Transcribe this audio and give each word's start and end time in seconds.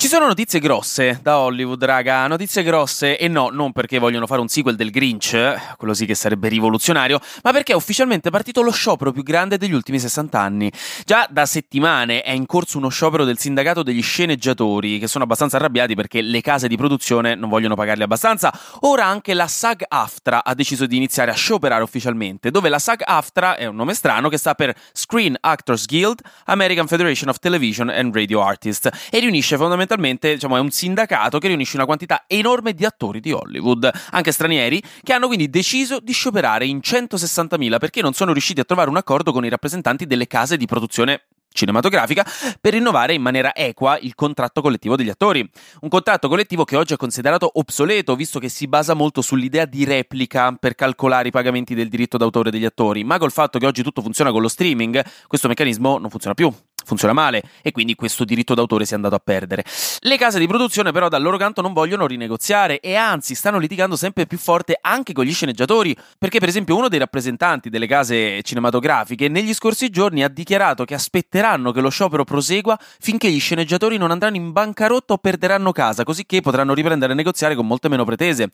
Ci 0.00 0.06
sono 0.06 0.28
notizie 0.28 0.60
grosse 0.60 1.18
da 1.24 1.40
Hollywood, 1.40 1.82
raga, 1.82 2.28
notizie 2.28 2.62
grosse 2.62 3.18
e 3.18 3.26
no, 3.26 3.48
non 3.48 3.72
perché 3.72 3.98
vogliono 3.98 4.28
fare 4.28 4.40
un 4.40 4.46
sequel 4.46 4.76
del 4.76 4.92
Grinch, 4.92 5.74
quello 5.76 5.92
sì 5.92 6.06
che 6.06 6.14
sarebbe 6.14 6.46
rivoluzionario, 6.46 7.18
ma 7.42 7.50
perché 7.50 7.72
è 7.72 7.74
ufficialmente 7.74 8.30
partito 8.30 8.62
lo 8.62 8.70
sciopero 8.70 9.10
più 9.10 9.24
grande 9.24 9.58
degli 9.58 9.72
ultimi 9.72 9.98
60 9.98 10.38
anni. 10.38 10.70
Già 11.04 11.26
da 11.28 11.46
settimane 11.46 12.22
è 12.22 12.30
in 12.30 12.46
corso 12.46 12.78
uno 12.78 12.90
sciopero 12.90 13.24
del 13.24 13.38
sindacato 13.38 13.82
degli 13.82 14.00
sceneggiatori, 14.00 15.00
che 15.00 15.08
sono 15.08 15.24
abbastanza 15.24 15.56
arrabbiati 15.56 15.96
perché 15.96 16.22
le 16.22 16.42
case 16.42 16.68
di 16.68 16.76
produzione 16.76 17.34
non 17.34 17.48
vogliono 17.48 17.74
pagarli 17.74 18.04
abbastanza. 18.04 18.56
Ora 18.82 19.04
anche 19.04 19.34
la 19.34 19.48
SAG-AFTRA 19.48 20.44
ha 20.44 20.54
deciso 20.54 20.86
di 20.86 20.94
iniziare 20.94 21.32
a 21.32 21.34
scioperare 21.34 21.82
ufficialmente, 21.82 22.52
dove 22.52 22.68
la 22.68 22.78
SAG-AFTRA 22.78 23.56
è 23.56 23.66
un 23.66 23.74
nome 23.74 23.94
strano 23.94 24.28
che 24.28 24.38
sta 24.38 24.54
per 24.54 24.76
Screen 24.92 25.36
Actors 25.40 25.86
Guild, 25.86 26.20
American 26.44 26.86
Federation 26.86 27.30
of 27.30 27.40
Television 27.40 27.88
and 27.88 28.14
Radio 28.14 28.42
Artists, 28.42 28.88
e 29.10 29.18
riunisce 29.18 29.56
fondamentalmente 29.56 29.86
fondamentalmente 29.88 30.34
diciamo, 30.34 30.56
è 30.56 30.60
un 30.60 30.70
sindacato 30.70 31.38
che 31.38 31.48
riunisce 31.48 31.76
una 31.76 31.86
quantità 31.86 32.24
enorme 32.26 32.74
di 32.74 32.84
attori 32.84 33.20
di 33.20 33.32
Hollywood, 33.32 33.90
anche 34.10 34.32
stranieri, 34.32 34.82
che 35.02 35.12
hanno 35.12 35.26
quindi 35.26 35.48
deciso 35.48 35.98
di 36.00 36.12
scioperare 36.12 36.66
in 36.66 36.78
160.000 36.78 37.78
perché 37.78 38.02
non 38.02 38.12
sono 38.12 38.32
riusciti 38.32 38.60
a 38.60 38.64
trovare 38.64 38.90
un 38.90 38.96
accordo 38.96 39.32
con 39.32 39.44
i 39.44 39.48
rappresentanti 39.48 40.06
delle 40.06 40.26
case 40.26 40.56
di 40.56 40.66
produzione 40.66 41.22
cinematografica 41.50 42.24
per 42.60 42.74
rinnovare 42.74 43.14
in 43.14 43.22
maniera 43.22 43.54
equa 43.54 43.98
il 43.98 44.14
contratto 44.14 44.60
collettivo 44.60 44.96
degli 44.96 45.08
attori. 45.08 45.48
Un 45.80 45.88
contratto 45.88 46.28
collettivo 46.28 46.64
che 46.64 46.76
oggi 46.76 46.92
è 46.92 46.96
considerato 46.96 47.50
obsoleto 47.54 48.14
visto 48.14 48.38
che 48.38 48.50
si 48.50 48.68
basa 48.68 48.94
molto 48.94 49.22
sull'idea 49.22 49.64
di 49.64 49.84
replica 49.84 50.52
per 50.52 50.74
calcolare 50.74 51.28
i 51.28 51.32
pagamenti 51.32 51.74
del 51.74 51.88
diritto 51.88 52.18
d'autore 52.18 52.50
degli 52.50 52.66
attori, 52.66 53.02
ma 53.02 53.18
col 53.18 53.32
fatto 53.32 53.58
che 53.58 53.66
oggi 53.66 53.82
tutto 53.82 54.02
funziona 54.02 54.30
con 54.30 54.42
lo 54.42 54.48
streaming, 54.48 55.02
questo 55.26 55.48
meccanismo 55.48 55.98
non 55.98 56.10
funziona 56.10 56.34
più 56.34 56.52
funziona 56.88 57.12
male 57.12 57.42
e 57.62 57.70
quindi 57.70 57.94
questo 57.94 58.24
diritto 58.24 58.54
d'autore 58.54 58.86
si 58.86 58.94
è 58.94 58.96
andato 58.96 59.14
a 59.14 59.20
perdere. 59.22 59.62
Le 60.00 60.16
case 60.16 60.38
di 60.38 60.46
produzione 60.46 60.90
però 60.90 61.08
dal 61.08 61.22
loro 61.22 61.36
canto 61.36 61.60
non 61.60 61.74
vogliono 61.74 62.06
rinegoziare 62.06 62.80
e 62.80 62.94
anzi 62.94 63.34
stanno 63.34 63.58
litigando 63.58 63.94
sempre 63.94 64.26
più 64.26 64.38
forte 64.38 64.78
anche 64.80 65.12
con 65.12 65.24
gli 65.24 65.32
sceneggiatori, 65.32 65.94
perché 66.18 66.38
per 66.38 66.48
esempio 66.48 66.76
uno 66.76 66.88
dei 66.88 66.98
rappresentanti 66.98 67.68
delle 67.68 67.86
case 67.86 68.42
cinematografiche 68.42 69.28
negli 69.28 69.52
scorsi 69.52 69.90
giorni 69.90 70.24
ha 70.24 70.28
dichiarato 70.28 70.84
che 70.84 70.94
aspetteranno 70.94 71.72
che 71.72 71.80
lo 71.80 71.90
sciopero 71.90 72.24
prosegua 72.24 72.78
finché 72.98 73.30
gli 73.30 73.40
sceneggiatori 73.40 73.98
non 73.98 74.10
andranno 74.10 74.36
in 74.36 74.50
bancarotta 74.52 75.12
o 75.12 75.18
perderanno 75.18 75.72
casa, 75.72 76.04
così 76.04 76.24
che 76.24 76.40
potranno 76.40 76.72
riprendere 76.72 77.12
a 77.12 77.14
negoziare 77.14 77.54
con 77.54 77.66
molte 77.66 77.88
meno 77.88 78.04
pretese. 78.04 78.50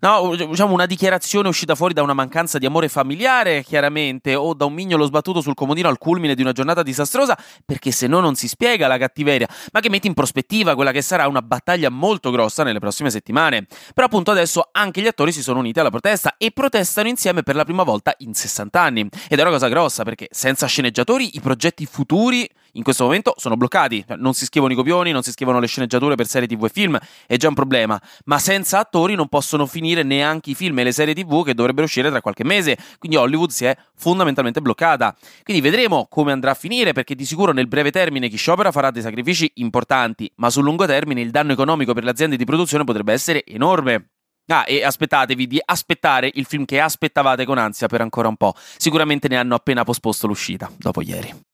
No, 0.00 0.34
diciamo 0.34 0.72
una 0.72 0.86
dichiarazione 0.86 1.48
uscita 1.48 1.74
fuori 1.74 1.94
da 1.94 2.02
una 2.02 2.14
mancanza 2.14 2.58
di 2.58 2.66
amore 2.66 2.88
familiare, 2.88 3.62
chiaramente, 3.64 4.34
o 4.34 4.54
da 4.54 4.64
un 4.64 4.74
mignolo 4.74 5.04
sbattuto 5.04 5.40
sul 5.40 5.54
comodino 5.54 5.88
al 5.88 5.98
culmine 5.98 6.34
di 6.34 6.42
una 6.42 6.52
giornata 6.52 6.82
disastrosa, 6.82 7.38
perché 7.70 7.92
se 7.92 8.08
no 8.08 8.18
non 8.18 8.34
si 8.34 8.48
spiega 8.48 8.88
la 8.88 8.98
cattiveria, 8.98 9.48
ma 9.70 9.78
che 9.78 9.88
mette 9.88 10.08
in 10.08 10.14
prospettiva 10.14 10.74
quella 10.74 10.90
che 10.90 11.02
sarà 11.02 11.28
una 11.28 11.40
battaglia 11.40 11.88
molto 11.88 12.32
grossa 12.32 12.64
nelle 12.64 12.80
prossime 12.80 13.10
settimane. 13.10 13.68
Però 13.94 14.08
appunto 14.08 14.32
adesso 14.32 14.70
anche 14.72 15.00
gli 15.00 15.06
attori 15.06 15.30
si 15.30 15.40
sono 15.40 15.60
uniti 15.60 15.78
alla 15.78 15.88
protesta 15.88 16.34
e 16.36 16.50
protestano 16.50 17.06
insieme 17.06 17.44
per 17.44 17.54
la 17.54 17.62
prima 17.62 17.84
volta 17.84 18.12
in 18.18 18.34
60 18.34 18.80
anni. 18.80 19.08
Ed 19.28 19.38
è 19.38 19.42
una 19.42 19.52
cosa 19.52 19.68
grossa 19.68 20.02
perché 20.02 20.26
senza 20.32 20.66
sceneggiatori 20.66 21.36
i 21.36 21.40
progetti 21.40 21.86
futuri 21.86 22.50
in 22.72 22.82
questo 22.82 23.04
momento 23.04 23.34
sono 23.36 23.56
bloccati, 23.56 24.04
cioè, 24.06 24.16
non 24.16 24.34
si 24.34 24.44
scrivono 24.44 24.72
i 24.72 24.76
copioni, 24.76 25.12
non 25.12 25.22
si 25.22 25.30
scrivono 25.30 25.58
le 25.58 25.66
sceneggiature 25.66 26.14
per 26.14 26.26
serie 26.26 26.48
tv 26.48 26.64
e 26.64 26.68
film, 26.68 26.98
è 27.26 27.36
già 27.36 27.48
un 27.48 27.54
problema, 27.54 28.00
ma 28.24 28.38
senza 28.38 28.78
attori 28.78 29.14
non 29.14 29.28
possono 29.28 29.66
finire 29.66 30.02
neanche 30.02 30.50
i 30.50 30.54
film 30.54 30.78
e 30.78 30.84
le 30.84 30.92
serie 30.92 31.14
tv 31.14 31.44
che 31.44 31.54
dovrebbero 31.54 31.86
uscire 31.86 32.10
tra 32.10 32.20
qualche 32.20 32.44
mese, 32.44 32.76
quindi 32.98 33.16
Hollywood 33.16 33.50
si 33.50 33.64
è 33.64 33.76
fondamentalmente 33.96 34.60
bloccata. 34.60 35.16
Quindi 35.42 35.62
vedremo 35.62 36.06
come 36.08 36.32
andrà 36.32 36.52
a 36.52 36.54
finire 36.54 36.92
perché 36.92 37.14
di 37.14 37.24
sicuro 37.24 37.52
nel 37.52 37.68
breve 37.68 37.90
termine 37.90 38.28
chi 38.28 38.36
sciopera 38.36 38.72
farà 38.72 38.90
dei 38.90 39.02
sacrifici 39.02 39.50
importanti, 39.54 40.30
ma 40.36 40.50
sul 40.50 40.64
lungo 40.64 40.86
termine 40.86 41.20
il 41.20 41.30
danno 41.30 41.52
economico 41.52 41.92
per 41.92 42.04
le 42.04 42.10
aziende 42.10 42.36
di 42.36 42.44
produzione 42.44 42.84
potrebbe 42.84 43.12
essere 43.12 43.44
enorme. 43.44 44.10
Ah, 44.46 44.64
e 44.66 44.84
aspettatevi 44.84 45.46
di 45.46 45.60
aspettare 45.64 46.28
il 46.34 46.44
film 46.44 46.64
che 46.64 46.80
aspettavate 46.80 47.44
con 47.44 47.56
ansia 47.56 47.86
per 47.86 48.00
ancora 48.00 48.26
un 48.26 48.36
po'. 48.36 48.54
Sicuramente 48.56 49.28
ne 49.28 49.36
hanno 49.36 49.54
appena 49.54 49.84
posposto 49.84 50.26
l'uscita, 50.26 50.68
dopo 50.76 51.02
ieri. 51.02 51.49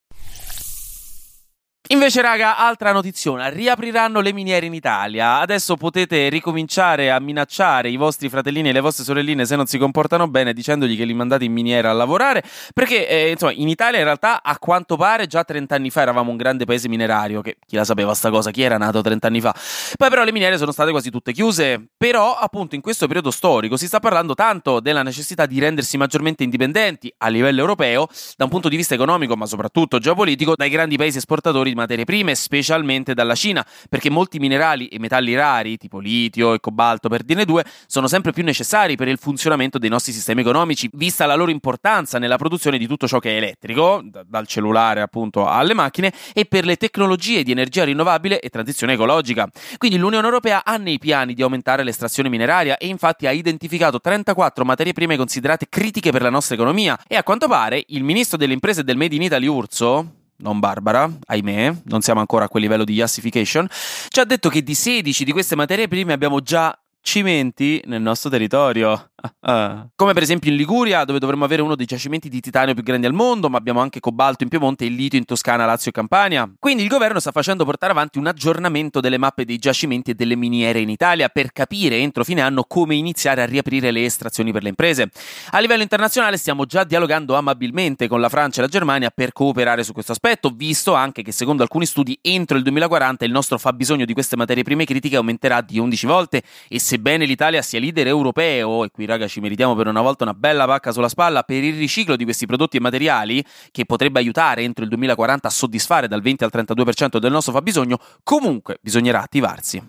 Invece, 1.88 2.20
raga, 2.20 2.56
altra 2.56 2.90
notiziona: 2.90 3.48
riapriranno 3.48 4.20
le 4.20 4.32
miniere 4.32 4.66
in 4.66 4.74
Italia. 4.74 5.38
Adesso 5.38 5.76
potete 5.76 6.28
ricominciare 6.28 7.12
a 7.12 7.20
minacciare 7.20 7.88
i 7.88 7.96
vostri 7.96 8.28
fratellini 8.28 8.70
e 8.70 8.72
le 8.72 8.80
vostre 8.80 9.04
sorelline 9.04 9.46
se 9.46 9.54
non 9.54 9.66
si 9.66 9.78
comportano 9.78 10.26
bene, 10.26 10.52
dicendogli 10.52 10.96
che 10.96 11.04
li 11.04 11.14
mandate 11.14 11.44
in 11.44 11.52
miniera 11.52 11.90
a 11.90 11.92
lavorare. 11.92 12.42
Perché, 12.74 13.08
eh, 13.08 13.30
insomma, 13.30 13.52
in 13.52 13.68
Italia 13.68 13.98
in 14.00 14.04
realtà, 14.04 14.42
a 14.42 14.58
quanto 14.58 14.96
pare, 14.96 15.28
già 15.28 15.44
30 15.44 15.76
anni 15.76 15.90
fa 15.90 16.00
eravamo 16.00 16.28
un 16.32 16.36
grande 16.36 16.64
paese 16.64 16.88
minerario. 16.88 17.40
Che 17.40 17.58
chi 17.64 17.76
la 17.76 17.84
sapeva 17.84 18.14
sta 18.14 18.30
cosa? 18.30 18.50
Chi 18.50 18.62
era 18.62 18.78
nato 18.78 19.00
30 19.00 19.28
anni 19.28 19.40
fa? 19.40 19.54
Poi, 19.96 20.08
però, 20.08 20.24
le 20.24 20.32
miniere 20.32 20.58
sono 20.58 20.72
state 20.72 20.90
quasi 20.90 21.10
tutte 21.10 21.30
chiuse. 21.30 21.90
Però, 21.96 22.34
appunto, 22.34 22.74
in 22.74 22.80
questo 22.80 23.06
periodo 23.06 23.30
storico 23.30 23.76
si 23.76 23.86
sta 23.86 24.00
parlando 24.00 24.34
tanto 24.34 24.80
della 24.80 25.04
necessità 25.04 25.46
di 25.46 25.60
rendersi 25.60 25.96
maggiormente 25.96 26.42
indipendenti 26.42 27.14
a 27.18 27.28
livello 27.28 27.60
europeo, 27.60 28.08
da 28.36 28.42
un 28.42 28.50
punto 28.50 28.68
di 28.68 28.74
vista 28.74 28.94
economico, 28.94 29.36
ma 29.36 29.46
soprattutto 29.46 30.00
geopolitico, 30.00 30.56
dai 30.56 30.68
grandi 30.68 30.96
paesi 30.96 31.18
esportatori 31.18 31.74
materie 31.76 32.04
prime, 32.04 32.34
specialmente 32.34 33.14
dalla 33.14 33.34
Cina, 33.34 33.64
perché 33.88 34.10
molti 34.10 34.38
minerali 34.38 34.88
e 34.88 34.98
metalli 34.98 35.34
rari, 35.34 35.76
tipo 35.76 35.98
litio 35.98 36.54
e 36.54 36.60
cobalto 36.60 37.08
per 37.08 37.22
dirne 37.22 37.44
due, 37.44 37.64
sono 37.86 38.08
sempre 38.08 38.32
più 38.32 38.42
necessari 38.42 38.96
per 38.96 39.08
il 39.08 39.18
funzionamento 39.18 39.78
dei 39.78 39.88
nostri 39.88 40.12
sistemi 40.12 40.40
economici, 40.40 40.88
vista 40.94 41.26
la 41.26 41.34
loro 41.34 41.50
importanza 41.50 42.18
nella 42.18 42.36
produzione 42.36 42.78
di 42.78 42.86
tutto 42.86 43.06
ciò 43.06 43.18
che 43.18 43.30
è 43.30 43.36
elettrico, 43.36 44.00
d- 44.02 44.24
dal 44.26 44.46
cellulare 44.46 45.00
appunto 45.00 45.46
alle 45.46 45.74
macchine, 45.74 46.12
e 46.32 46.46
per 46.46 46.64
le 46.64 46.76
tecnologie 46.76 47.42
di 47.42 47.52
energia 47.52 47.84
rinnovabile 47.84 48.40
e 48.40 48.48
transizione 48.48 48.94
ecologica. 48.94 49.48
Quindi 49.78 49.98
l'Unione 49.98 50.24
Europea 50.26 50.64
ha 50.64 50.76
nei 50.76 50.98
piani 50.98 51.34
di 51.34 51.42
aumentare 51.42 51.84
l'estrazione 51.84 52.28
mineraria 52.28 52.76
e 52.78 52.86
infatti 52.86 53.26
ha 53.26 53.30
identificato 53.30 54.00
34 54.00 54.64
materie 54.64 54.92
prime 54.92 55.16
considerate 55.16 55.66
critiche 55.68 56.10
per 56.10 56.22
la 56.22 56.30
nostra 56.30 56.54
economia 56.54 56.98
e 57.06 57.16
a 57.16 57.22
quanto 57.22 57.48
pare 57.48 57.84
il 57.88 58.02
ministro 58.02 58.36
delle 58.36 58.52
imprese 58.52 58.84
del 58.84 58.96
Made 58.96 59.14
in 59.14 59.22
Italy 59.22 59.46
Urso, 59.46 60.25
non 60.38 60.58
Barbara, 60.58 61.10
ahimè, 61.26 61.82
non 61.84 62.00
siamo 62.02 62.20
ancora 62.20 62.44
a 62.44 62.48
quel 62.48 62.62
livello 62.62 62.84
di 62.84 62.94
yassification, 62.94 63.66
ci 64.08 64.20
ha 64.20 64.24
detto 64.24 64.48
che 64.48 64.62
di 64.62 64.74
16 64.74 65.24
di 65.24 65.32
queste 65.32 65.56
materie 65.56 65.88
prime 65.88 66.12
abbiamo 66.12 66.40
già 66.40 66.78
cimenti 67.06 67.80
nel 67.86 68.02
nostro 68.02 68.28
territorio. 68.28 69.10
Come 69.40 70.12
per 70.12 70.22
esempio 70.22 70.50
in 70.50 70.56
Liguria, 70.56 71.04
dove 71.04 71.18
dovremmo 71.18 71.44
avere 71.44 71.62
uno 71.62 71.74
dei 71.74 71.86
giacimenti 71.86 72.28
di 72.28 72.40
titanio 72.40 72.74
più 72.74 72.82
grandi 72.82 73.06
al 73.06 73.12
mondo, 73.12 73.48
ma 73.48 73.58
abbiamo 73.58 73.80
anche 73.80 74.00
cobalto 74.00 74.42
in 74.42 74.48
Piemonte 74.48 74.84
e 74.84 74.88
litio 74.88 75.18
in 75.18 75.24
Toscana, 75.24 75.64
Lazio 75.64 75.90
e 75.90 75.94
Campania. 75.94 76.50
Quindi 76.58 76.82
il 76.82 76.88
governo 76.88 77.18
sta 77.18 77.30
facendo 77.30 77.64
portare 77.64 77.92
avanti 77.92 78.18
un 78.18 78.26
aggiornamento 78.26 79.00
delle 79.00 79.18
mappe 79.18 79.44
dei 79.44 79.58
giacimenti 79.58 80.10
e 80.10 80.14
delle 80.14 80.36
miniere 80.36 80.80
in 80.80 80.88
Italia 80.88 81.28
per 81.28 81.52
capire 81.52 81.96
entro 81.96 82.24
fine 82.24 82.40
anno 82.40 82.64
come 82.64 82.94
iniziare 82.96 83.42
a 83.42 83.46
riaprire 83.46 83.90
le 83.90 84.04
estrazioni 84.04 84.52
per 84.52 84.62
le 84.62 84.68
imprese. 84.70 85.10
A 85.50 85.60
livello 85.60 85.82
internazionale 85.82 86.36
stiamo 86.36 86.66
già 86.66 86.84
dialogando 86.84 87.36
amabilmente 87.36 88.08
con 88.08 88.20
la 88.20 88.28
Francia 88.28 88.60
e 88.60 88.62
la 88.64 88.68
Germania 88.68 89.10
per 89.10 89.32
cooperare 89.32 89.82
su 89.84 89.92
questo 89.92 90.12
aspetto, 90.12 90.50
visto 90.50 90.94
anche 90.94 91.22
che 91.22 91.32
secondo 91.32 91.62
alcuni 91.62 91.86
studi 91.86 92.18
entro 92.20 92.56
il 92.56 92.62
2040 92.64 93.24
il 93.24 93.32
nostro 93.32 93.58
fabbisogno 93.58 94.04
di 94.04 94.12
queste 94.12 94.36
materie 94.36 94.62
prime 94.62 94.84
critiche 94.84 95.16
aumenterà 95.16 95.60
di 95.60 95.78
11 95.78 96.06
volte 96.06 96.42
e 96.68 96.78
sebbene 96.96 97.26
l'Italia 97.26 97.60
sia 97.60 97.78
leader 97.78 98.06
europeo 98.06 98.82
e 98.84 98.90
qui 98.90 99.04
raga 99.04 99.28
ci 99.28 99.40
meritiamo 99.40 99.74
per 99.74 99.86
una 99.86 100.00
volta 100.00 100.24
una 100.24 100.32
bella 100.32 100.64
pacca 100.64 100.92
sulla 100.92 101.08
spalla 101.08 101.42
per 101.42 101.62
il 101.62 101.76
riciclo 101.76 102.16
di 102.16 102.24
questi 102.24 102.46
prodotti 102.46 102.78
e 102.78 102.80
materiali, 102.80 103.44
che 103.70 103.84
potrebbe 103.84 104.18
aiutare 104.18 104.62
entro 104.62 104.82
il 104.82 104.88
2040 104.88 105.46
a 105.46 105.50
soddisfare 105.50 106.08
dal 106.08 106.22
20 106.22 106.44
al 106.44 106.50
32% 106.52 107.18
del 107.18 107.30
nostro 107.30 107.52
fabbisogno, 107.52 107.98
comunque 108.22 108.78
bisognerà 108.80 109.22
attivarsi. 109.22 109.82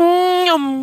Mm-hmm. 0.00 0.79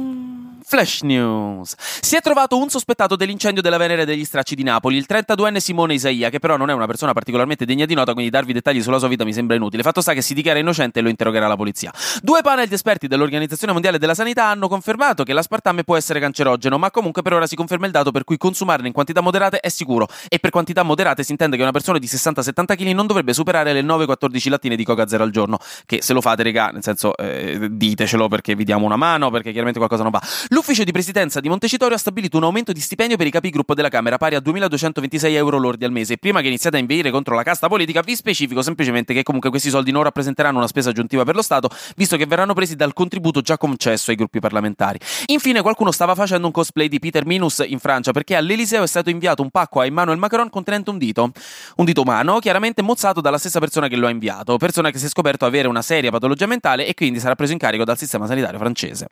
Flash 0.70 1.00
News. 1.04 1.76
Si 1.78 2.18
è 2.18 2.20
trovato 2.20 2.58
un 2.58 2.68
sospettato 2.68 3.16
dell'incendio 3.16 3.62
della 3.62 3.78
Venere 3.78 4.04
degli 4.04 4.26
Stracci 4.26 4.54
di 4.54 4.64
Napoli, 4.64 4.98
il 4.98 5.06
32enne 5.08 5.60
Simone 5.60 5.94
Isaia, 5.94 6.30
che 6.30 6.40
però 6.40 6.58
non 6.58 6.70
è 6.70 6.74
una 6.74 6.86
persona 6.86 7.14
particolarmente 7.14 7.64
degna 7.64 7.86
di 7.86 7.94
nota, 7.94 8.12
quindi 8.12 8.30
darvi 8.30 8.52
dettagli 8.52 8.82
sulla 8.82 9.00
sua 9.00 9.08
vita 9.08 9.24
mi 9.24 9.32
sembra 9.32 9.56
inutile. 9.56 9.82
Fatto 9.82 10.02
sta 10.02 10.12
che 10.12 10.22
si 10.22 10.34
dichiara 10.34 10.60
innocente 10.60 11.00
e 11.00 11.04
lo 11.04 11.08
interrogherà 11.08 11.48
la 11.48 11.56
polizia. 11.56 11.94
Due 12.22 12.42
panel 12.42 12.68
di 12.68 12.74
esperti 12.74 13.08
dell'Organizzazione 13.08 13.72
Mondiale 13.72 13.98
della 13.98 14.14
Sanità 14.14 14.48
hanno 14.48 14.68
confermato 14.68 15.24
che 15.24 15.32
l'aspartame 15.32 15.86
può 15.86 15.96
essere 15.96 16.20
cancerogeno, 16.20 16.78
ma 16.78 16.92
comunque 16.92 17.22
per 17.22 17.32
ora 17.32 17.48
si 17.48 17.56
conferma 17.56 17.86
il 17.86 17.94
dato 17.94 18.12
per 18.12 18.26
cui 18.26 18.36
consumarne 18.36 18.88
in 18.88 18.94
quantità 18.94 19.22
moderate 19.22 19.62
è 19.62 19.70
sicuro. 19.70 20.10
E 20.28 20.38
per 20.40 20.50
quantità 20.50 20.84
moderate 20.84 21.24
si 21.24 21.32
intende 21.32 21.56
che 21.56 21.62
una 21.62 21.72
persona 21.72 21.98
di 21.98 22.08
60-70 22.08 22.76
kg 22.76 22.92
non 22.92 23.08
dovrebbe 23.08 23.32
superare 23.32 23.72
le 23.72 23.84
9-14 23.84 24.50
lattine 24.50 24.76
di 24.76 24.84
coca 24.84 25.08
zero 25.08 25.24
al 25.24 25.32
giorno. 25.32 25.60
Che 25.86 26.02
se 26.02 26.12
lo 26.12 26.20
fate, 26.20 26.44
regà, 26.44 26.72
nel 26.72 26.84
senso, 26.84 27.16
eh, 27.16 27.70
ditecelo 27.72 28.28
perché 28.28 28.54
vi 28.54 28.66
diamo 28.66 28.86
una 28.86 28.98
mano, 28.98 29.30
perché 29.30 29.52
chiaramente 29.52 29.80
qualcosa 29.80 30.04
non 30.04 30.12
va. 30.12 30.22
L'ufficio 30.58 30.84
di 30.84 30.92
presidenza 30.92 31.40
di 31.40 31.50
Montecitorio 31.50 31.96
ha 31.96 32.00
stabilito 32.00 32.36
un 32.36 32.44
aumento 32.44 32.72
di 32.72 32.80
stipendio 32.80 33.16
per 33.16 33.28
i 33.28 33.30
capigruppo 33.30 33.76
della 33.76 33.90
Camera 33.90 34.18
pari 34.18 34.34
a 34.34 34.40
2.226 34.40 35.34
euro 35.34 35.60
lordi 35.60 35.86
al 35.86 35.92
mese. 35.92 36.18
Prima 36.18 36.42
che 36.42 36.48
iniziate 36.48 36.78
a 36.78 36.80
inveire 36.80 37.12
contro 37.12 37.36
la 37.36 37.44
casta 37.44 37.68
politica, 37.68 38.02
vi 38.02 38.16
specifico 38.16 38.64
semplicemente 38.64 39.14
che 39.14 39.22
comunque 39.22 39.52
questi 39.52 39.70
soldi 39.70 39.92
non 39.92 40.02
rappresenteranno 40.02 40.58
una 40.58 40.66
spesa 40.66 40.90
aggiuntiva 40.90 41.24
per 41.26 41.36
lo 41.36 41.44
Stato, 41.44 41.70
visto 41.96 42.18
che 42.18 42.26
verranno 42.26 42.56
presi 42.56 42.76
dal 42.76 42.94
contributo 42.94 43.42
già 43.42 43.56
concesso 43.56 44.10
ai 44.10 44.16
gruppi 44.18 44.40
parlamentari. 44.40 44.98
Infine, 45.28 45.62
qualcuno 45.62 45.92
stava 45.92 46.16
facendo 46.16 46.48
un 46.48 46.52
cosplay 46.52 46.88
di 46.88 46.98
Peter 46.98 47.24
Minus 47.28 47.64
in 47.64 47.78
Francia 47.78 48.12
perché 48.12 48.36
all'Eliseo 48.36 48.82
è 48.82 48.88
stato 48.88 49.12
inviato 49.12 49.44
un 49.44 49.52
pacco 49.52 49.82
a 49.82 49.86
Emmanuel 49.86 50.18
Macron 50.18 50.50
contenente 50.50 50.90
un 50.90 50.98
dito. 50.98 51.32
Un 51.76 51.86
dito 51.86 52.02
umano, 52.02 52.40
chiaramente 52.40 52.82
mozzato 52.82 53.22
dalla 53.22 53.38
stessa 53.38 53.60
persona 53.60 53.88
che 53.88 53.96
lo 53.96 54.08
ha 54.08 54.10
inviato, 54.10 54.58
persona 54.58 54.90
che 54.90 54.98
si 54.98 55.06
è 55.06 55.10
scoperto 55.10 55.46
avere 55.46 55.68
una 55.68 55.84
seria 55.84 56.10
patologia 56.10 56.48
mentale 56.48 56.88
e 56.88 56.96
quindi 56.96 57.20
sarà 57.20 57.36
preso 57.36 57.52
in 57.52 57.60
carico 57.60 57.84
dal 57.84 58.00
sistema 58.00 58.26
sanitario 58.26 58.58
francese. 58.58 59.10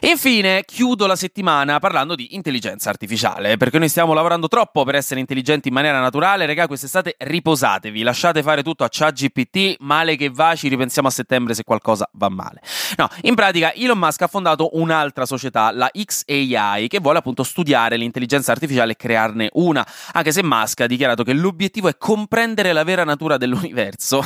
Infine, 0.00 0.62
chiudo 0.64 1.06
la 1.06 1.16
settimana 1.16 1.80
parlando 1.80 2.14
di 2.14 2.36
intelligenza 2.36 2.88
artificiale, 2.88 3.56
perché 3.56 3.80
noi 3.80 3.88
stiamo 3.88 4.12
lavorando 4.12 4.46
troppo 4.46 4.84
per 4.84 4.94
essere 4.94 5.18
intelligenti 5.18 5.68
in 5.68 5.74
maniera 5.74 5.98
naturale. 5.98 6.46
Regà, 6.46 6.68
quest'estate 6.68 7.16
riposatevi, 7.18 8.02
lasciate 8.02 8.44
fare 8.44 8.62
tutto 8.62 8.84
a 8.84 8.88
ChatGPT, 8.88 9.78
male 9.80 10.14
che 10.14 10.30
va, 10.30 10.54
ci 10.54 10.68
ripensiamo 10.68 11.08
a 11.08 11.10
settembre 11.10 11.52
se 11.52 11.64
qualcosa 11.64 12.08
va 12.12 12.28
male. 12.28 12.62
No, 12.96 13.08
in 13.22 13.34
pratica 13.34 13.74
Elon 13.74 13.98
Musk 13.98 14.22
ha 14.22 14.28
fondato 14.28 14.70
un'altra 14.74 15.26
società, 15.26 15.72
la 15.72 15.90
XAI, 15.92 16.86
che 16.86 17.00
vuole 17.00 17.18
appunto 17.18 17.42
studiare 17.42 17.96
l'intelligenza 17.96 18.52
artificiale 18.52 18.92
e 18.92 18.96
crearne 18.96 19.50
una, 19.54 19.84
anche 20.12 20.30
se 20.30 20.44
Musk 20.44 20.80
ha 20.82 20.86
dichiarato 20.86 21.24
che 21.24 21.32
l'obiettivo 21.32 21.88
è 21.88 21.96
comprendere 21.98 22.72
la 22.72 22.84
vera 22.84 23.02
natura 23.02 23.36
dell'universo. 23.36 24.22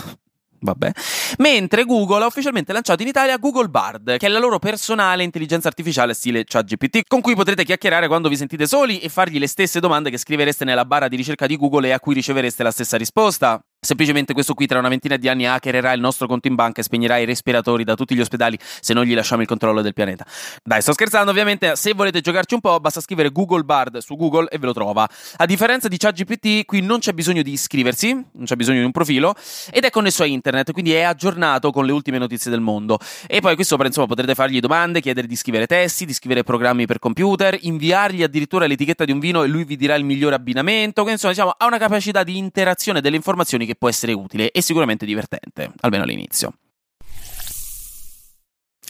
Vabbè. 0.62 0.92
Mentre 1.38 1.84
Google 1.84 2.22
ha 2.22 2.26
ufficialmente 2.26 2.72
lanciato 2.72 3.02
in 3.02 3.08
Italia 3.08 3.36
Google 3.36 3.68
Bard, 3.68 4.16
che 4.16 4.26
è 4.26 4.28
la 4.28 4.38
loro 4.38 4.60
personale 4.60 5.24
intelligenza 5.24 5.66
artificiale 5.66 6.14
stile 6.14 6.44
ChatGPT, 6.44 7.02
con 7.08 7.20
cui 7.20 7.34
potrete 7.34 7.64
chiacchierare 7.64 8.06
quando 8.06 8.28
vi 8.28 8.36
sentite 8.36 8.66
soli 8.66 9.00
e 9.00 9.08
fargli 9.08 9.38
le 9.38 9.48
stesse 9.48 9.80
domande 9.80 10.10
che 10.10 10.18
scrivereste 10.18 10.64
nella 10.64 10.84
barra 10.84 11.08
di 11.08 11.16
ricerca 11.16 11.46
di 11.46 11.56
Google 11.56 11.88
e 11.88 11.92
a 11.92 12.00
cui 12.00 12.14
ricevereste 12.14 12.62
la 12.62 12.70
stessa 12.70 12.96
risposta. 12.96 13.60
Semplicemente 13.84 14.32
questo 14.32 14.54
qui 14.54 14.68
tra 14.68 14.78
una 14.78 14.88
ventina 14.88 15.16
di 15.16 15.28
anni 15.28 15.44
hackererà 15.44 15.92
il 15.92 16.00
nostro 16.00 16.28
conto 16.28 16.46
in 16.46 16.54
banca 16.54 16.80
e 16.80 16.84
spegnerà 16.84 17.18
i 17.18 17.24
respiratori 17.24 17.82
da 17.82 17.96
tutti 17.96 18.14
gli 18.14 18.20
ospedali 18.20 18.56
se 18.60 18.94
non 18.94 19.04
gli 19.04 19.12
lasciamo 19.12 19.42
il 19.42 19.48
controllo 19.48 19.82
del 19.82 19.92
pianeta. 19.92 20.24
Dai, 20.62 20.80
sto 20.80 20.92
scherzando, 20.92 21.32
ovviamente, 21.32 21.74
se 21.74 21.92
volete 21.92 22.20
giocarci 22.20 22.54
un 22.54 22.60
po', 22.60 22.78
basta 22.78 23.00
scrivere 23.00 23.32
Google 23.32 23.64
Bard 23.64 23.98
su 23.98 24.14
Google 24.14 24.46
e 24.50 24.58
ve 24.58 24.66
lo 24.66 24.72
trova. 24.72 25.08
A 25.38 25.46
differenza 25.46 25.88
di 25.88 25.96
ChatGPT, 25.96 26.64
qui 26.64 26.80
non 26.80 27.00
c'è 27.00 27.12
bisogno 27.12 27.42
di 27.42 27.50
iscriversi, 27.50 28.12
non 28.12 28.44
c'è 28.44 28.54
bisogno 28.54 28.78
di 28.78 28.84
un 28.84 28.92
profilo 28.92 29.34
ed 29.72 29.82
è 29.82 29.90
connesso 29.90 30.22
a 30.22 30.26
internet, 30.26 30.70
quindi 30.70 30.92
è 30.92 31.02
aggiornato 31.02 31.72
con 31.72 31.84
le 31.84 31.90
ultime 31.90 32.18
notizie 32.18 32.52
del 32.52 32.60
mondo. 32.60 33.00
E 33.26 33.40
poi 33.40 33.56
qui 33.56 33.64
sopra, 33.64 33.88
insomma, 33.88 34.06
potrete 34.06 34.36
fargli 34.36 34.60
domande, 34.60 35.00
chiedere 35.00 35.26
di 35.26 35.34
scrivere 35.34 35.66
testi, 35.66 36.06
di 36.06 36.12
scrivere 36.12 36.44
programmi 36.44 36.86
per 36.86 37.00
computer, 37.00 37.58
inviargli 37.62 38.22
addirittura 38.22 38.66
l'etichetta 38.66 39.04
di 39.04 39.10
un 39.10 39.18
vino 39.18 39.42
e 39.42 39.48
lui 39.48 39.64
vi 39.64 39.74
dirà 39.74 39.96
il 39.96 40.04
migliore 40.04 40.36
abbinamento, 40.36 41.02
che 41.02 41.10
insomma, 41.10 41.32
diciamo, 41.32 41.52
ha 41.58 41.66
una 41.66 41.78
capacità 41.78 42.22
di 42.22 42.38
interazione 42.38 43.00
delle 43.00 43.16
informazioni 43.16 43.66
che 43.66 43.70
che 43.72 43.78
può 43.78 43.88
essere 43.88 44.12
utile 44.12 44.50
e 44.50 44.60
sicuramente 44.60 45.06
divertente, 45.06 45.72
almeno 45.80 46.04
all'inizio. 46.04 46.54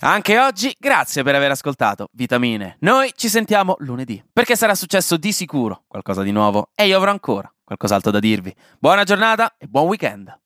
Anche 0.04 0.40
oggi, 0.40 0.74
grazie 0.76 1.22
per 1.22 1.36
aver 1.36 1.52
ascoltato 1.52 2.08
Vitamine. 2.12 2.76
Noi 2.80 3.12
ci 3.14 3.28
sentiamo 3.28 3.76
lunedì, 3.78 4.22
perché 4.32 4.56
sarà 4.56 4.74
successo 4.74 5.16
di 5.16 5.30
sicuro 5.30 5.84
qualcosa 5.86 6.22
di 6.22 6.32
nuovo 6.32 6.70
e 6.74 6.86
io 6.86 6.96
avrò 6.96 7.12
ancora 7.12 7.52
qualcos'altro 7.62 8.10
da 8.10 8.18
dirvi. 8.18 8.52
Buona 8.80 9.04
giornata 9.04 9.54
e 9.56 9.68
buon 9.68 9.86
weekend. 9.86 10.36